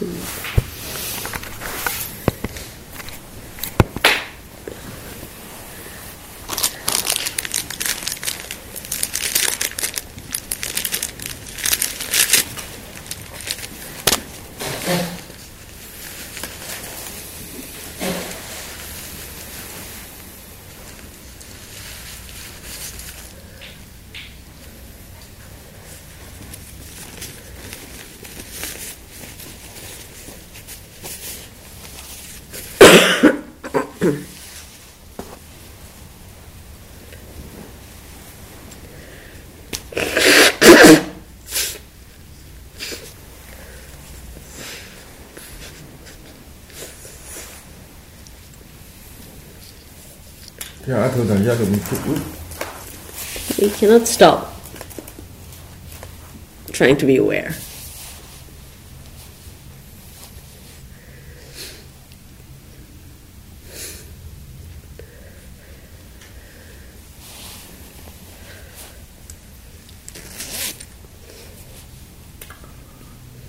[0.00, 0.63] တ
[50.93, 52.19] ရားအထုတ်တာရလို့မဖြစ်ဘူး
[53.59, 54.39] We cannot stop
[56.77, 57.51] trying to be aware.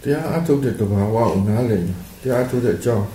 [0.02, 3.06] တရားအထုတ်တဲ့တဘာဝကိုနားလည်ရင်တရားအထုတ်တဲ့အကြောင်း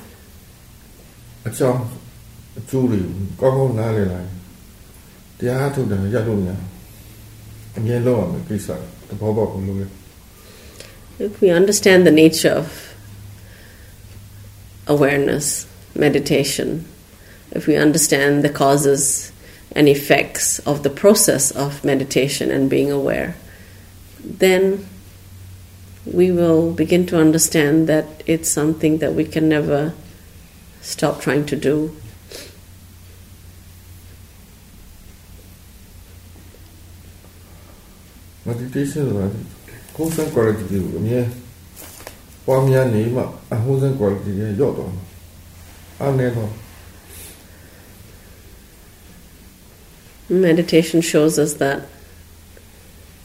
[1.48, 1.99] အကြောင်းအ
[2.70, 3.00] ကျိုးတွေ
[3.42, 4.36] ကောင်းကောင်းနားလည်လိုက်ရင်
[5.40, 6.62] တရားအထုတ်တယ်ရလို့များ
[7.78, 8.68] အမြဲလုံးအောင်ကိစ္စ
[9.10, 9.84] တဘောပေါက်ကိုလို့ရ
[11.28, 12.68] If we understand the nature of
[14.96, 15.66] awareness,
[16.06, 16.68] meditation,
[17.52, 19.32] if we understand the causes
[19.72, 23.36] and effects of the process of meditation and being aware,
[24.22, 24.86] then
[26.06, 29.94] we will begin to understand that it's something that we can never
[30.82, 31.96] stop trying to do.
[38.70, 39.26] meditation ဆိုတာ
[39.96, 41.22] ကိုယ်စံ quality ကိုအမြဲ
[42.46, 43.22] ပွားများနေမှ
[43.54, 45.04] အဟိုးစံ quality တွေရော့သွားမှာ
[46.02, 46.52] အနေတော့
[50.48, 51.80] Meditation shows us that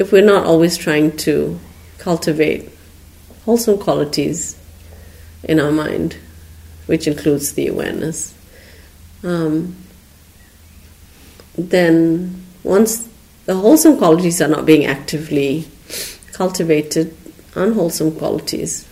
[0.00, 1.34] if we're not always trying to
[1.98, 2.62] cultivate
[3.46, 4.38] wholesome qualities
[5.42, 6.10] in our mind,
[6.90, 8.34] which includes the awareness,
[9.22, 9.54] um,
[11.56, 11.94] then
[12.62, 13.08] once
[13.46, 15.68] the wholesome qualities are not being actively
[16.32, 17.16] cultivated,
[17.54, 18.86] unwholesome qualities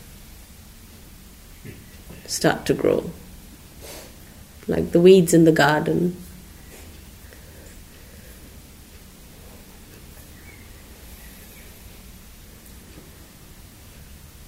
[2.26, 3.10] start to grow,
[4.66, 6.00] like the weeds in the garden.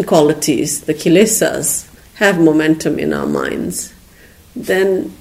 [0.05, 3.93] qualities, the kilesas, have momentum in our minds,
[4.55, 5.15] then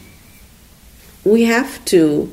[1.25, 2.31] we have to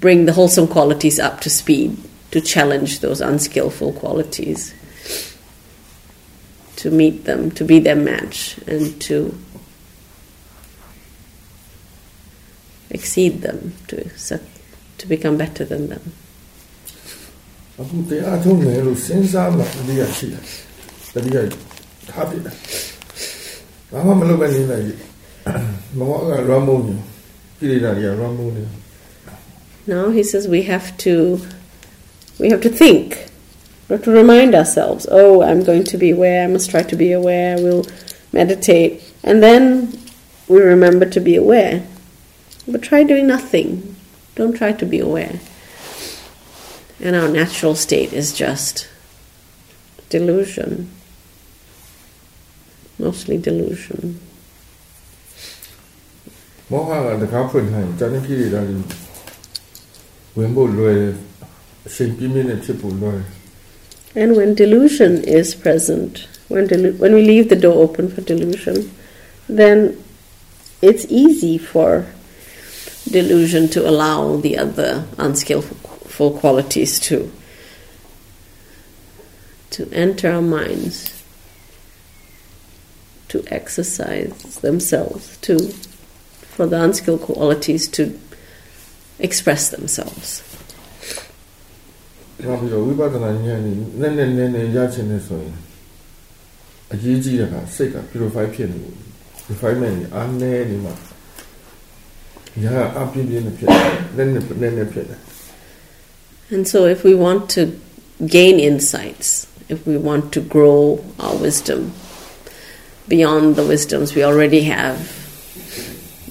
[0.00, 1.96] bring the wholesome qualities up to speed
[2.32, 4.74] to challenge those unskillful qualities,
[6.76, 9.38] to meet them, to be their match, and to
[12.91, 14.41] exceed them, to, set,
[14.99, 16.03] to become better than them.
[17.81, 20.43] အခုတရားထုံးမယ်လို့စဉ်းစားမှတတိယရှိတယ်
[21.13, 21.37] တတိယ
[22.09, 22.55] ထားပြတယ်
[23.91, 24.85] ဘာမှမလုပ်ပဲနေလိုက်
[25.97, 26.95] မမောက run နေ
[27.59, 28.63] ကိလေသာတွေက run နေ
[29.95, 31.13] Now he says we have to
[32.39, 33.05] we have to think.
[33.87, 36.95] We have to remind ourselves, oh, I'm going to be aware, I must try to
[36.95, 37.85] be aware, we'll
[38.33, 39.01] meditate.
[39.23, 39.97] And then
[40.47, 41.83] we remember to be aware.
[42.66, 43.96] But try doing nothing.
[44.34, 45.40] Don't try to be aware.
[47.00, 48.88] And our natural state is just
[50.08, 50.90] delusion.
[52.98, 54.20] Mostly delusion.
[64.14, 68.90] And when delusion is present, when, delu- when we leave the door open for delusion,
[69.48, 70.02] then
[70.80, 72.06] it's easy for
[73.09, 77.31] delusion to allow the other unskillful qualities to
[79.71, 81.23] to enter our minds,
[83.27, 85.59] to exercise themselves, to
[86.55, 88.19] for the unskilled qualities to
[89.19, 90.43] express themselves.
[92.45, 95.57] နောက်ပြီးတော့ဝိပဿနာဉာဏ်နဲ့နည်းနည်းနည်းနည်းရချင်တယ်ဆိုရင်
[96.93, 98.95] အရေးကြီးတဲ့ကစိတ်က purify ဖြစ်နေဘူး
[99.49, 100.93] refinement အားနည်းနေမှာ
[106.50, 107.80] and so, if we want to
[108.26, 111.92] gain insights, if we want to grow our wisdom
[113.08, 115.18] beyond the wisdoms we already have,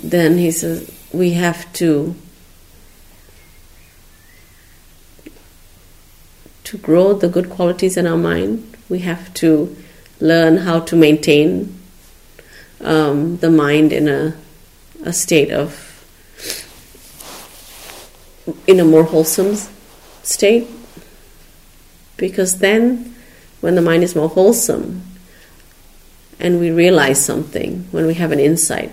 [0.01, 2.15] then he says we have to
[6.63, 8.77] to grow the good qualities in our mind.
[8.89, 9.75] We have to
[10.19, 11.77] learn how to maintain
[12.79, 14.35] um, the mind in a
[15.03, 15.90] a state of
[18.67, 19.55] in a more wholesome
[20.23, 20.67] state.
[22.17, 23.15] Because then,
[23.61, 25.03] when the mind is more wholesome
[26.39, 28.91] and we realize something, when we have an insight,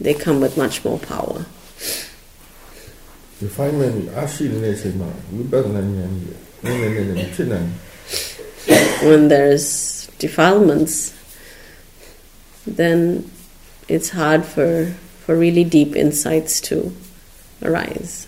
[0.00, 1.46] they come with much more power.
[9.02, 11.14] When there's defilements,
[12.66, 13.30] then
[13.88, 14.92] it's hard for,
[15.24, 16.94] for really deep insights to
[17.62, 18.27] arise.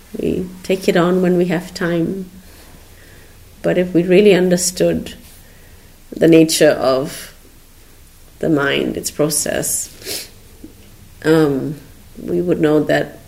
[0.19, 2.29] we take it on when we have time
[3.61, 5.15] but if we really understood
[6.09, 7.35] the nature of
[8.39, 10.29] the mind, its process,
[11.23, 11.79] um,
[12.21, 13.19] we would know that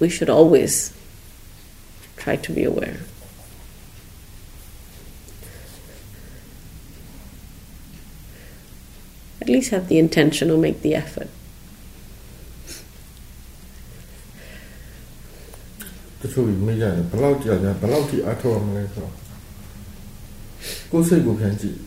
[0.00, 0.92] we should always
[2.16, 2.98] try to be aware.
[9.40, 11.30] At least have the intention or make the effort.
[16.21, 19.13] တချို့မိကြတယ်ဘယ်လောက်ကြာကြာဘယ်လောက်ထိအထောက်အမလဲဆိုတော့
[20.91, 21.77] ကိုယ်စိတ်ကိုပြန်ကြည့်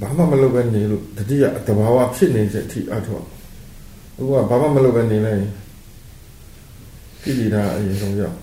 [0.00, 3.26] ဘာမှမလုပ်ပဲနေလို့တတိယတဘာဝဖြစ်နေတဲ့အထိအထောက်
[4.16, 5.40] အခုကဘာမှမလုပ်ပဲနေလိုက်
[7.22, 8.38] ပြည်ပြည်သားအရင်ဆုံးရောက်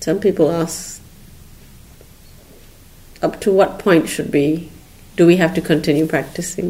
[0.00, 1.02] Some people ask,
[3.20, 4.70] up to what point should we,
[5.16, 6.68] do we have to continue practicing?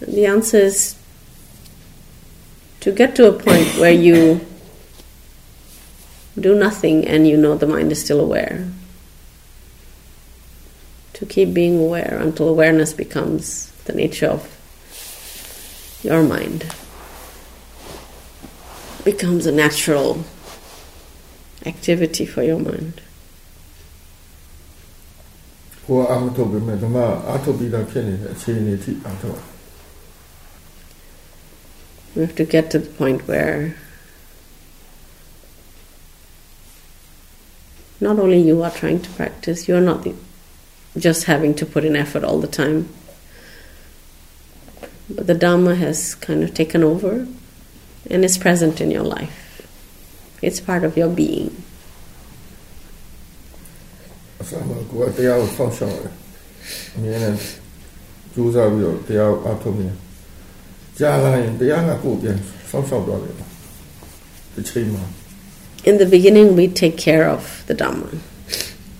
[0.00, 0.96] And the answer is
[2.80, 4.46] to get to a point where you
[6.38, 8.68] do nothing and you know the mind is still aware.
[11.14, 14.42] To keep being aware until awareness becomes the nature of
[16.02, 16.66] your mind
[19.06, 20.24] becomes a natural
[21.64, 22.94] activity for your mind.
[25.86, 26.96] ကိုယ်အမထုတ်ပြီးမဲ့ဓမ္မ
[27.34, 29.40] အထုတ်ပြီးသားဖြစ်နေတဲ့အခြေအနေထိအထောက်
[32.14, 33.76] We have to get to the point where
[38.00, 40.14] not only you are trying to practice, you are not the,
[40.96, 42.88] just having to put in effort all the time.
[45.08, 47.26] But the Dharma has kind of taken over
[48.10, 49.62] and is present in your life.
[50.42, 51.50] It's part of your being.
[54.40, 56.12] အစမှာကိုယ်ကတရားကိုစောင့်ရှောက်ရတယ်
[56.94, 57.38] အမြဲတမ်း
[58.32, 59.94] ကြိုးစားပြီးတော့တရားကိုအထုတ်နေကြာလာရင်တရားကကိုယ်
[65.83, 68.19] In the beginning, we take care of the Dhamma.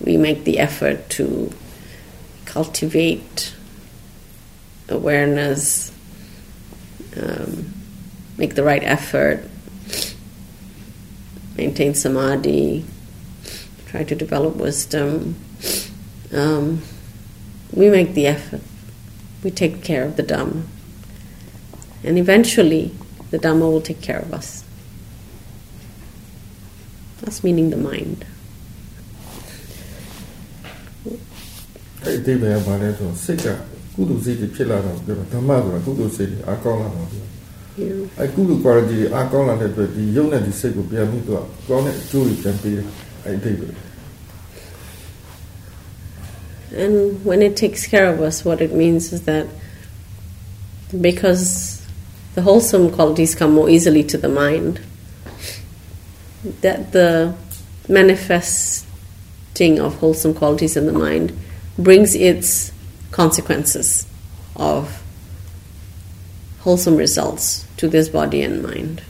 [0.04, 1.52] We make the effort to
[2.44, 3.54] cultivate
[4.88, 5.92] awareness,
[7.16, 7.72] um,
[8.36, 9.44] make the right effort,
[11.56, 12.84] maintain samadhi,
[13.86, 15.36] try to develop wisdom.
[16.32, 16.82] Um,
[17.72, 18.62] we make the effort.
[19.44, 20.64] We take care of the Dhamma.
[22.03, 22.91] And eventually,
[23.31, 24.63] the Dhamma will take care of us.
[27.25, 28.25] Us meaning the mind.
[32.05, 33.47] အဲ့ဒီပဲဘာလဲဆိုစိတ်က
[33.95, 37.25] ကုသိုလ်စိတ်တွေဖြစ်လာတော့ပြောဓမ္မဆိုတာကုသိုလ်စိတ်တွေအကောင်းလာတော့ပြော
[37.83, 37.99] Yeah.
[38.19, 42.87] အဲ့ကုသိုလ် quality တွေအကောင်းလာတဲ့အတွက်ဒီယုံနဲ့ဒီစိတ်ကိုပြန်ပြီးတော့ကောင်းတဲ့အကျိုးတွေပြန်ပေးတယ်
[43.25, 43.67] အဲ့ဒီပဲ
[46.83, 49.47] And when it takes care of us, what it means is that
[51.07, 51.70] because
[52.34, 54.80] the wholesome qualities come more easily to the mind,
[56.60, 57.34] that the
[57.88, 61.36] manifesting of wholesome qualities in the mind
[61.78, 62.72] brings its
[63.10, 64.06] consequences
[64.56, 65.02] of
[66.60, 69.02] wholesome results to this body and mind.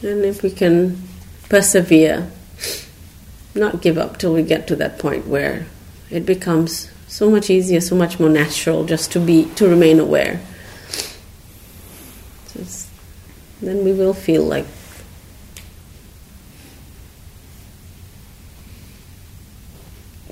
[0.00, 1.02] Then if we can
[1.48, 2.30] persevere,
[3.54, 5.66] not give up till we get to that point where
[6.10, 10.40] it becomes so much easier, so much more natural just to be to remain aware.
[13.60, 14.66] Then we will feel like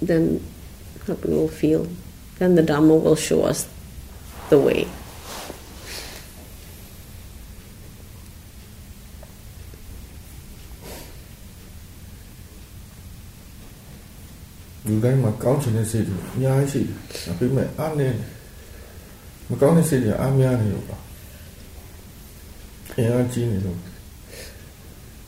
[0.00, 0.44] then
[1.06, 1.88] that we will feel.
[2.38, 3.68] Then the Dhamma will show us
[4.50, 4.88] the way.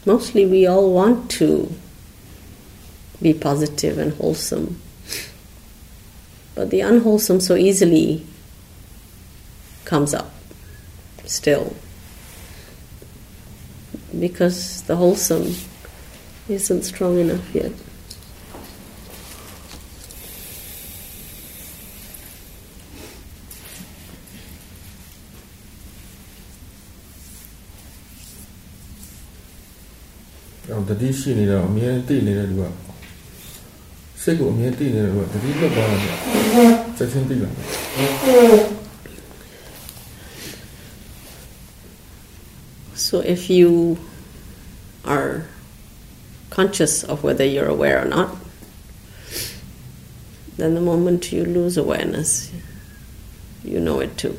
[0.05, 1.73] Mostly we all want to
[3.21, 4.81] be positive and wholesome.
[6.56, 8.26] But the unwholesome so easily
[9.86, 10.34] comes up
[11.26, 11.76] still.
[14.20, 15.56] Because the wholesome
[16.48, 17.72] isn't strong enough yet.
[30.72, 32.64] တော့တတိရှိနေတော့အမြဲတည်နေတဲ့လူက
[34.22, 36.45] စိတ်ကိုအမြဲတည်နေတဲ့လူကတတိလွတ်သွားတယ်
[42.95, 43.99] so if you
[45.05, 45.45] are
[46.49, 48.35] conscious of whether you're aware or not,
[50.57, 52.51] then the moment you lose awareness,
[53.63, 54.39] you know it too.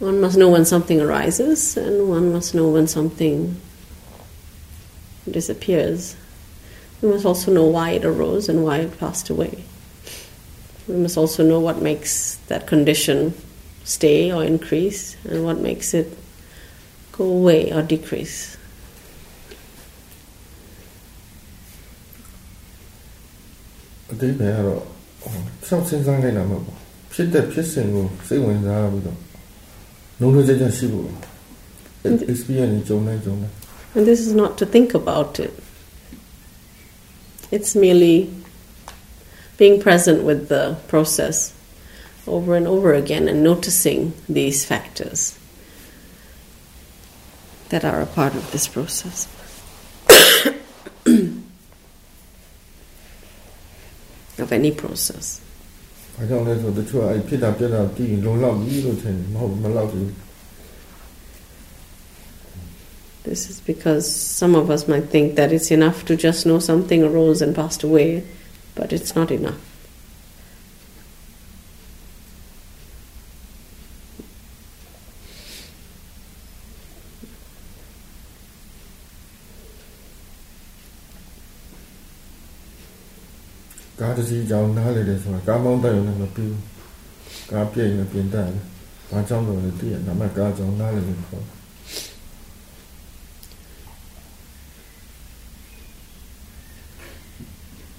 [0.00, 3.60] one must know when something arises and one must know when something
[5.30, 6.16] disappears.
[7.00, 9.64] We must also know why it arose and why it passed away.
[10.86, 13.34] We must also know what makes that condition
[13.84, 16.16] stay or increase and what makes it
[17.12, 18.56] go away or decrease.
[24.12, 24.82] အတိပ္ပယ်ကတော့
[25.68, 26.76] ဆောက်စဉ်းစားလိုက်တာမဟုတ်ဘူး
[27.12, 29.18] ဖြစ်တဲ့ဖြစ်စဉ်ကိုစိတ်ဝင်စားပြီးတော့
[33.95, 35.51] And this is not to think about it.
[37.49, 38.31] It's merely
[39.57, 41.53] being present with the process
[42.27, 45.37] over and over again and noticing these factors
[47.69, 49.27] that are a part of this process.
[54.37, 55.41] of any process.
[56.20, 60.08] ဘာကြောင့်လဲဆိုတော့တချို့အဲ့ဖြစ်တာပြက်တာပြီးရင်လုံလောက်ပြီလို့ထင်တယ်မဟုတ်မလောက်ဘူး
[63.28, 64.06] This is because
[64.40, 67.82] some of us might think that it's enough to just know something arose and passed
[67.82, 68.22] away,
[68.78, 69.69] but it's not enough. ။
[84.20, 86.62] တစ်စီးကြောင်နားလေတယ်ဆိုတာကားမောင်းတက်ရုံနဲ့မပြီးဘူး။
[87.50, 88.62] ကားပြည့်ရင်ပြင်တက်တယ်။
[89.10, 91.44] ဘာကြောင့်လဲတည်းရနာမကားကြောင်နားလေတယ်ပေါ့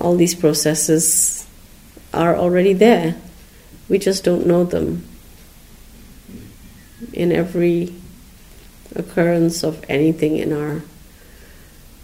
[0.00, 1.46] All these processes
[2.12, 3.14] are already there.
[3.88, 5.06] We just don't know them
[7.12, 7.94] in every
[8.96, 10.82] occurrence of anything in our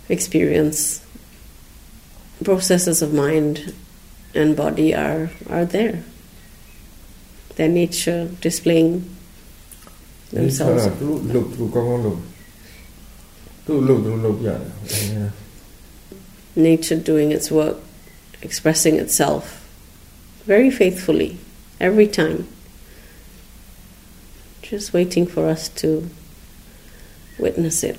[0.09, 1.05] experience,
[2.45, 3.75] processes of mind
[4.35, 6.03] and body are, are there.
[7.57, 9.15] Their nature displaying
[10.31, 10.87] themselves.
[16.57, 17.77] Nature doing its work,
[18.43, 19.69] expressing itself
[20.45, 21.39] very faithfully
[21.81, 22.49] every time
[24.69, 26.09] just waiting for us to
[27.39, 27.99] witness it.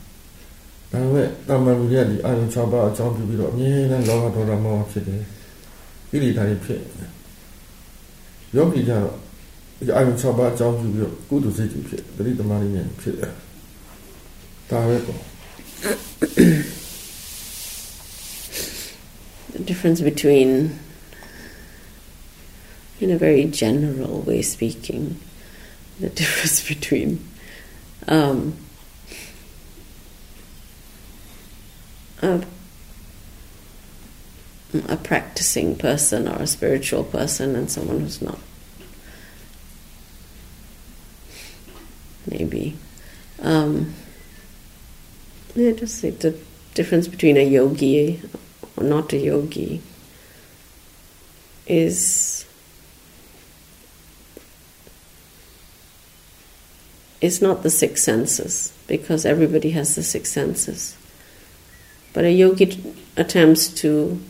[0.91, 5.21] ဒါပေမဲ့တာမန်လူတွေကဒီအာယုံ6ပါးအကြောင်းပြုပြီးတော့အမြဲတမ်းလောဘဒေါသမောဟဖြစ်တယ်
[6.09, 7.09] ဣရိတာတွေဖြစ်တယ်
[8.55, 9.15] ယောဂီကြတော့
[9.79, 13.33] ဒီအာယုံ6ပါးအကြောင်းပြုပြီးတော့ကုသိုလ်စိတ်တွေဖြစ်တတိတမလေးနဲ့ဖြစ်တယ်
[14.69, 15.21] ဒါပဲပေါ့
[19.53, 20.49] The difference between
[23.01, 25.19] in a very general way speaking,
[25.99, 27.09] the difference between
[28.07, 28.55] um,
[32.21, 32.43] a,
[34.87, 38.39] a practicing person or a spiritual person and someone who's not.
[42.29, 42.77] Maybe.
[43.41, 43.93] Um,
[45.55, 46.37] yeah, just like the
[46.73, 48.21] difference between a yogi
[48.77, 49.81] or not a yogi
[51.67, 52.45] is
[57.19, 60.95] is not the six senses, because everybody has the six senses.
[62.13, 64.21] But a yogi attempts to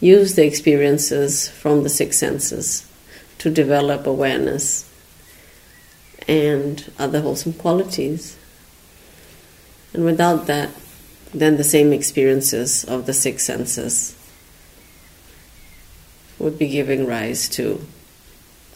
[0.00, 2.86] use the experiences from the six senses
[3.38, 4.90] to develop awareness
[6.28, 8.36] and other wholesome qualities.
[9.92, 10.70] And without that,
[11.32, 14.16] then the same experiences of the six senses
[16.38, 17.86] would be giving rise to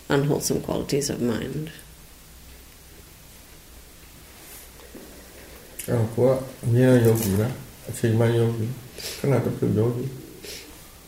[0.08, 1.70] unwholesome qualities of mind.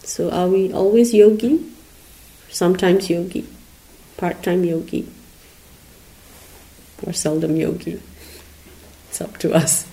[0.03, 1.65] So are we always yogi?
[2.49, 3.47] Sometimes yogi,
[4.17, 5.09] part-time yogi,
[7.03, 8.01] or seldom yogi?
[9.09, 9.87] It's up to us.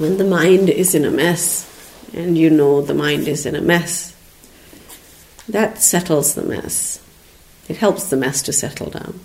[0.00, 1.68] When the mind is in a mess,
[2.14, 4.16] and you know the mind is in a mess,
[5.46, 7.02] that settles the mess.
[7.68, 9.20] It helps the mess to settle down.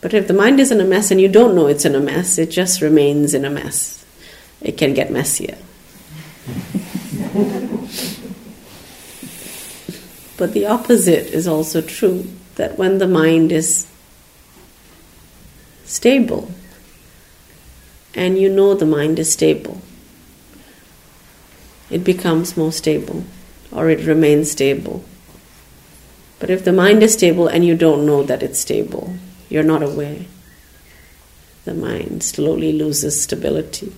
[0.00, 2.00] But if the mind is in a mess and you don't know it's in a
[2.00, 4.02] mess, it just remains in a mess.
[4.62, 5.58] It can get messier.
[10.38, 13.86] but the opposite is also true that when the mind is
[15.84, 16.50] stable,
[18.14, 19.80] and you know the mind is stable,
[21.90, 23.24] it becomes more stable
[23.72, 25.04] or it remains stable.
[26.38, 29.14] But if the mind is stable and you don't know that it's stable,
[29.48, 30.24] you're not aware,
[31.64, 33.92] the mind slowly loses stability.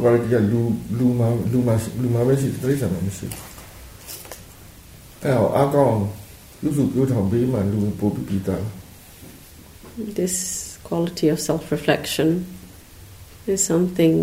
[0.00, 0.60] quality ကလူ
[0.98, 3.42] လူမှာလူမှာလူမှာပဲရှိတယ်တိရစ္ဆာန်မှာမရှိဘူး
[5.22, 5.96] အဲ့တော့အကောင်
[6.62, 8.56] လူစုပြောထောင်ပေးမှလူပို့ပြီးပြီးတာ
[10.20, 10.36] This
[10.88, 12.28] quality of self reflection
[13.52, 14.14] is something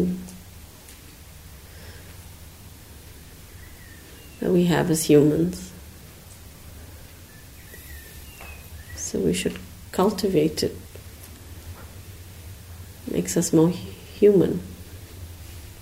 [4.40, 5.56] that we have as humans.
[8.96, 9.58] So we should
[10.00, 10.76] cultivate it.
[13.16, 13.74] Makes us more
[14.22, 14.54] human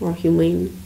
[0.01, 0.86] or humane.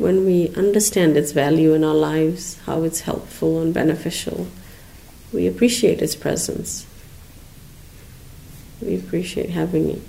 [0.00, 4.48] when we understand its value in our lives, how it's helpful and beneficial,
[5.30, 6.86] we appreciate its presence.
[8.80, 10.02] We appreciate having it.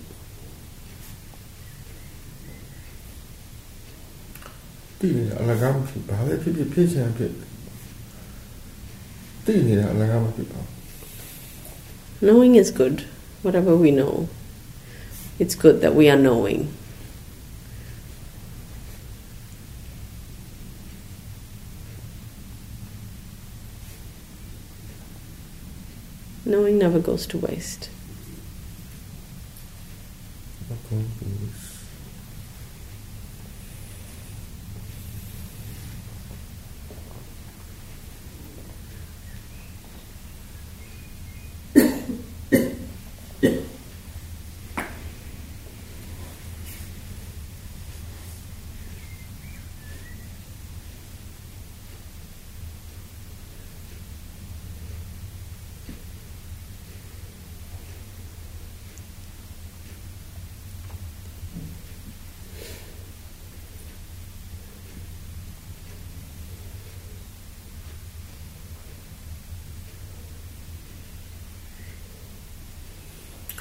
[12.21, 13.01] Knowing is good,
[13.41, 14.29] whatever we know.
[15.37, 16.71] It's good that we are knowing.
[26.51, 27.89] Knowing never goes to waste.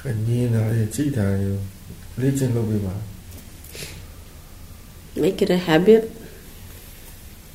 [0.00, 1.56] ကောင်းဘူး ။ အမြင်တာရဲ့ကြည့်တာရဲ့
[2.20, 2.94] လေ့ကျင့်လုပ်ပြီးပါ
[5.22, 6.04] Make it a habit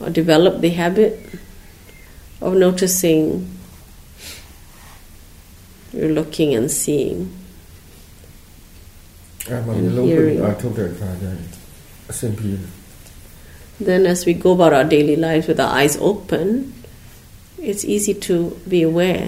[0.02, 1.14] or develop the habit
[2.46, 3.22] of noticing
[5.94, 7.20] you're looking and seeing.
[9.50, 11.40] အဲ့မှာမျိုးလုံးပြီးအားထုတ်တဲ့အခါကျရင်
[12.12, 12.72] အဆင်ပြေတယ်
[13.88, 16.48] Then, as we go about our daily lives with our eyes open,
[17.70, 18.36] it's easy to
[18.72, 19.28] be aware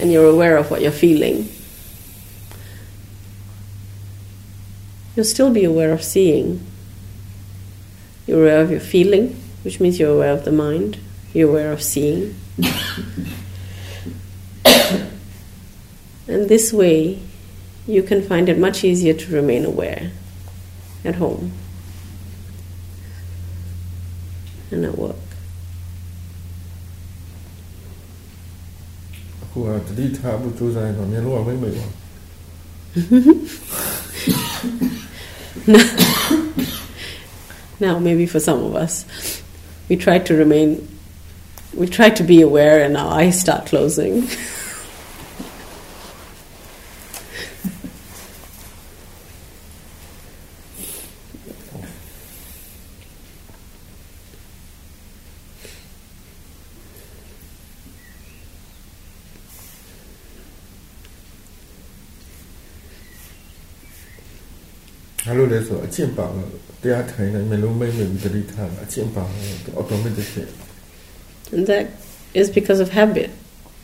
[0.00, 1.48] and you're aware of what you're feeling,
[5.14, 6.46] you'll still be aware of seeing.
[8.26, 9.24] You're aware of your feeling,
[9.64, 10.98] which means you're aware of the mind.
[11.32, 12.34] You're aware of seeing.
[16.32, 17.20] and this way,
[17.86, 20.10] you can find it much easier to remain aware
[21.03, 21.51] at home
[24.71, 25.15] and at work.
[35.65, 35.97] I know.
[37.81, 39.41] Now, maybe for some of us,
[39.89, 40.87] we try to remain,
[41.73, 44.27] we try to be aware, and our eyes start closing.
[71.51, 71.91] And that
[72.33, 73.29] is because of habit.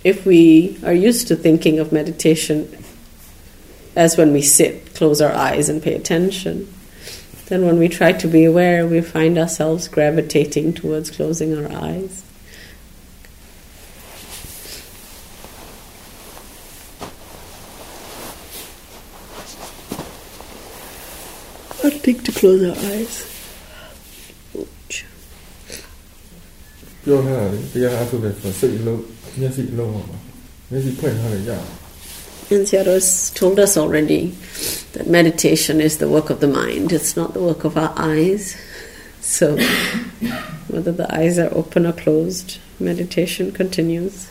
[0.03, 2.83] If we are used to thinking of meditation
[3.95, 6.71] as when we sit, close our eyes, and pay attention,
[7.47, 12.23] then when we try to be aware, we find ourselves gravitating towards closing our eyes.
[22.37, 23.25] close our eyes.
[24.57, 25.05] Ouch.
[27.05, 29.05] Yo, ha, ya hace de fase y lo,
[29.37, 30.03] ya si lo, low,
[30.69, 31.59] Ya si pueden hacer.
[32.49, 34.35] And Sayadaw told us already
[34.93, 38.55] that meditation is the work of the mind, it's not the work of our eyes.
[39.19, 39.57] So,
[40.67, 44.29] whether the eyes are open or closed, meditation continues.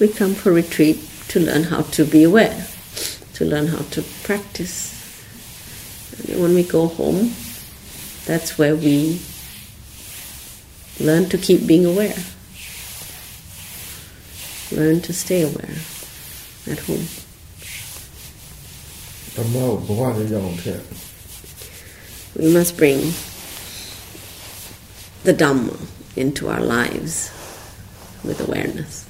[0.00, 2.66] We come for retreat to learn how to be aware,
[3.34, 4.94] to learn how to practice.
[6.16, 7.34] And when we go home,
[8.24, 9.20] that's where we
[10.98, 12.16] learn to keep being aware.
[14.72, 15.76] Learn to stay aware
[16.66, 17.06] at home.
[22.34, 23.12] We must bring
[25.24, 27.30] the Dhamma into our lives
[28.24, 29.07] with awareness.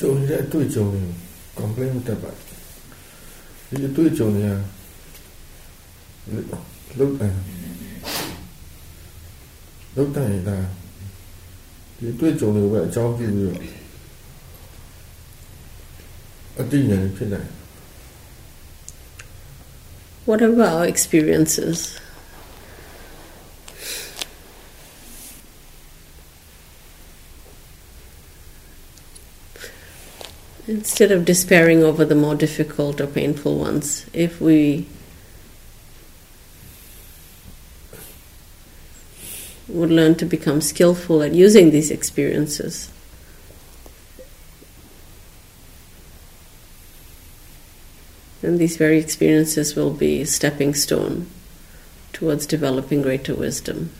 [0.00, 1.14] chồng ra tôi chồng này
[1.54, 2.32] complain ta bạn
[3.70, 4.64] thì tôi chồng nhà
[6.96, 7.30] lúc này
[9.94, 10.64] lúc này là
[12.00, 13.60] thì tôi chồng thì vậy vợ cái gì ạ?
[16.56, 17.40] ở tin nhà thế này
[20.26, 21.96] What are our experiences?
[30.70, 34.86] Instead of despairing over the more difficult or painful ones, if we
[39.66, 42.88] would learn to become skillful at using these experiences,
[48.40, 51.28] then these very experiences will be a stepping stone
[52.12, 53.90] towards developing greater wisdom.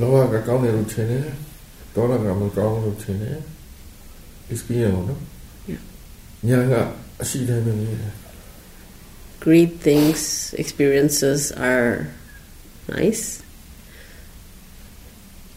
[0.00, 1.26] လောဘကကောင်းတယ်လို့ထင်တယ်
[1.94, 3.38] ဒေါသကမကောင်းလို့ထင်တယ်
[4.52, 5.22] experience နော်
[5.72, 5.82] Yeah.
[6.48, 6.74] ညာက
[7.22, 8.14] အရှိတိုင်းပဲနေတယ်
[9.44, 11.90] Greed thinks experiences are
[12.88, 13.42] nice.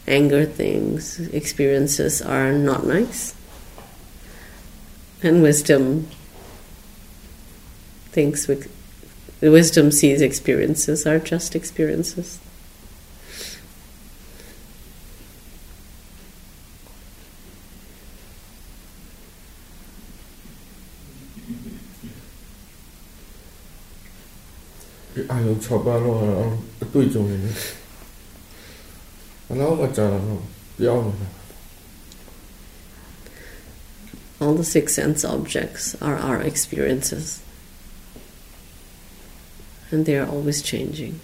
[0.06, 1.04] Anger thinks
[1.40, 3.22] experiences are not nice.
[5.22, 6.08] And wisdom
[8.12, 8.62] thinks with
[9.40, 12.28] the wisdom sees experiences are just experiences.
[34.39, 37.41] All the six sense objects are our experiences,
[39.91, 41.19] and they are always changing.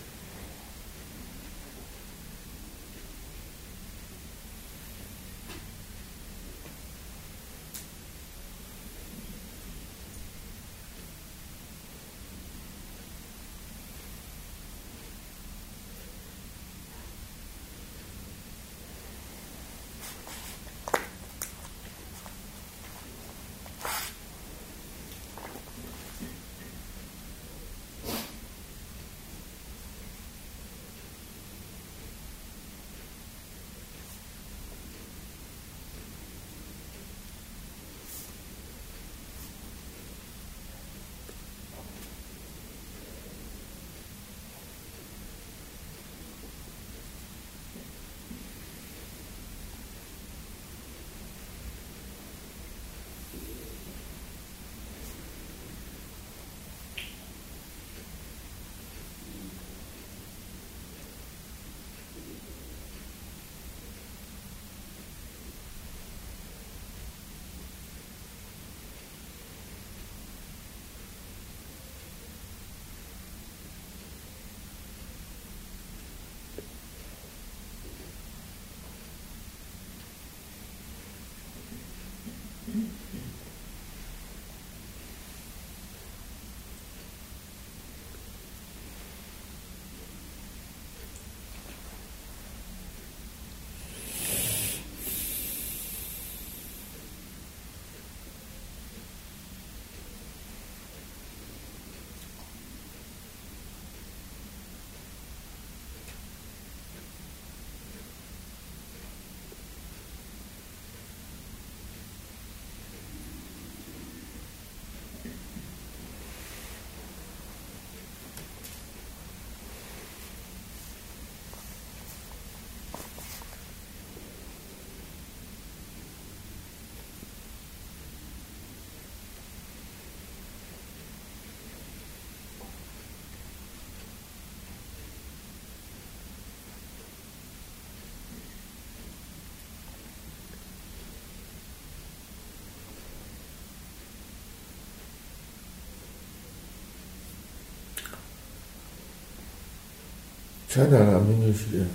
[150.71, 151.89] ချမ်းသာတာအမျိုးမျိုးရှိတယ်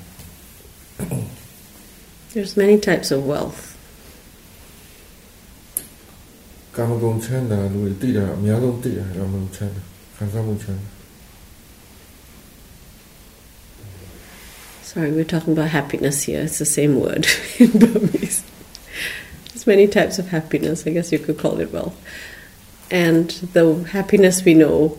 [2.34, 3.62] There's many types of wealth.
[6.74, 9.82] ။ကာမဂုဏ်ချမ်းသာလို့သိတာအများဆုံးသိတာကာမဂုဏ်ချမ်းသာ
[10.16, 10.90] ခံစားမှုချမ်းသာ
[14.90, 16.42] Sorry, we're talking about happiness here.
[16.42, 17.28] It's the same word
[17.60, 18.44] in Burmese.
[19.50, 20.88] There's many types of happiness.
[20.88, 21.96] I guess you could call it wealth.
[22.90, 24.98] And the happiness we know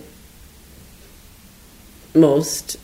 [2.14, 2.76] most,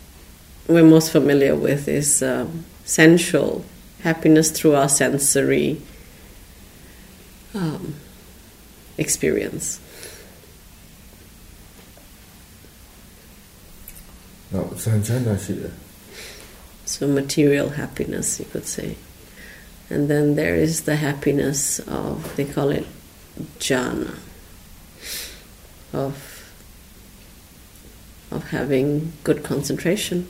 [0.74, 3.66] we're most familiar with is um, sensual
[4.02, 5.82] happiness through our sensory
[7.54, 7.96] um,
[8.98, 9.80] experience.
[16.86, 18.98] So, material happiness, you could say.
[19.90, 22.86] And then there is the happiness of, they call it
[23.60, 24.18] jhana,
[25.94, 26.52] of,
[28.30, 30.28] of having good concentration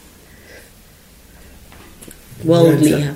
[2.46, 3.10] worldly.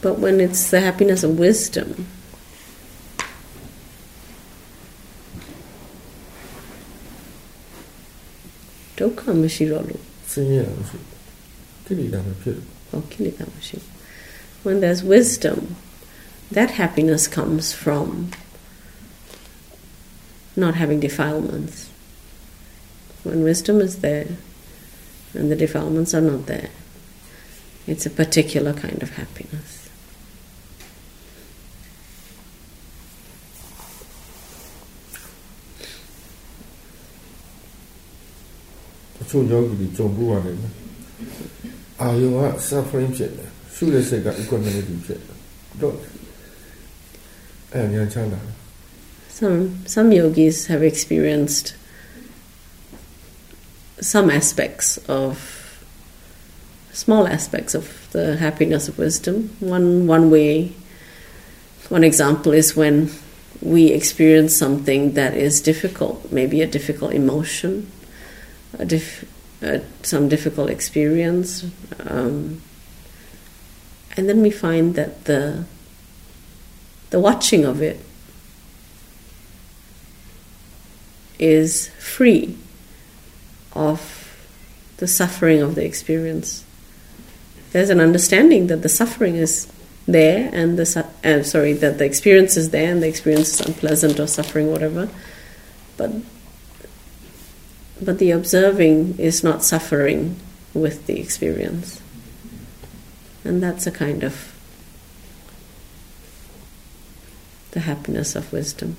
[0.00, 2.06] But when it's the happiness of wisdom.
[14.62, 15.76] When there's wisdom,
[16.50, 18.30] that happiness comes from
[20.56, 21.90] not having defilements
[23.23, 24.27] When wisdom is there
[25.33, 26.69] and the defilements are not there,
[27.87, 29.83] it's a particular kind of happiness.
[39.17, 40.73] တချို့ယောဂီတွေကြုံဘူးရတယ်နော်
[42.01, 45.37] အာယုံက suffering ဖြစ်တယ်ရှုတဲ့စိတ်က equanimity ဖြစ်တယ်
[45.81, 45.95] တော့
[47.73, 48.55] အဲဉာဏ်ချမ်းသာတယ်
[49.39, 49.57] Some
[49.93, 51.67] some yogis have experienced
[54.00, 55.58] some aspects of
[56.92, 59.50] small aspects of the happiness of wisdom.
[59.60, 60.72] One one way,
[61.88, 63.10] one example is when
[63.60, 67.90] we experience something that is difficult, maybe a difficult emotion,
[68.78, 69.24] a dif-
[69.62, 71.64] uh, some difficult experience,
[72.06, 72.60] um,
[74.16, 75.64] and then we find that the
[77.10, 78.00] the watching of it
[81.38, 82.56] is free
[83.78, 84.36] of
[84.96, 86.64] the suffering of the experience.
[87.70, 89.72] There's an understanding that the suffering is
[90.06, 93.66] there, and the su- uh, sorry that the experience is there, and the experience is
[93.66, 95.08] unpleasant or suffering, whatever.
[95.96, 96.10] But
[98.00, 100.36] but the observing is not suffering
[100.74, 102.00] with the experience,
[103.44, 104.54] and that's a kind of
[107.72, 108.96] the happiness of wisdom.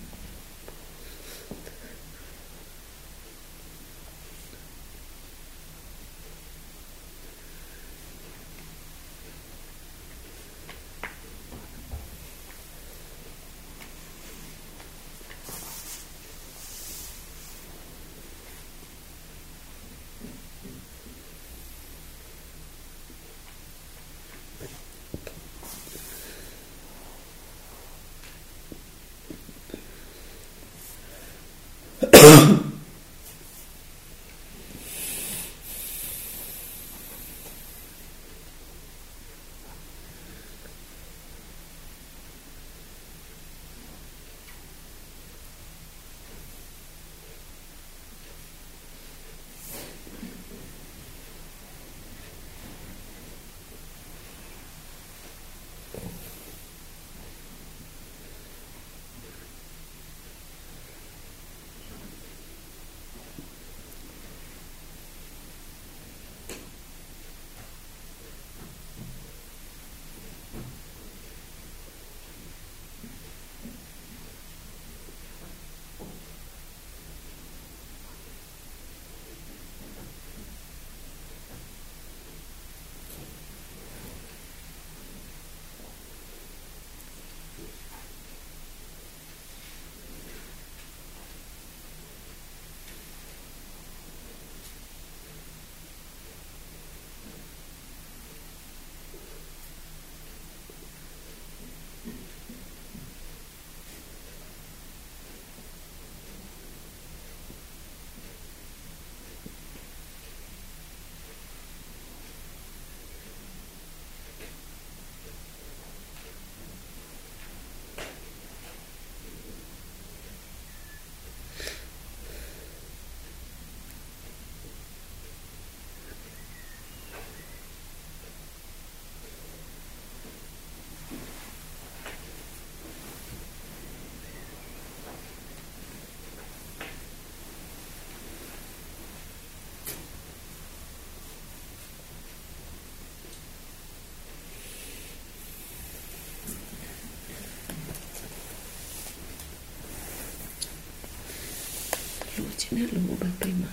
[152.59, 153.71] ချင်းနဲ့လူပဲပြင်မှာ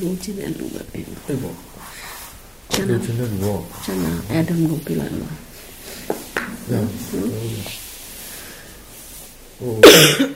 [0.00, 1.56] လူချင်းနဲ့လူပဲပြင်မှာအေးပေါ့
[2.72, 5.30] ကျန်လူတာချင်းတဲ့ဘောကျန်တာအဒမ်ကိုပြလိုက်မှာ
[6.70, 6.74] ရ
[9.58, 10.35] ဟို